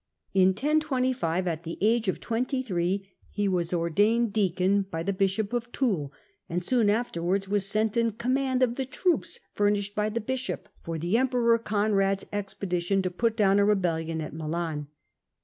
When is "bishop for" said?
10.19-10.97